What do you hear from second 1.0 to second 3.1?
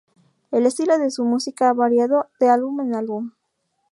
su música ha variado de álbum en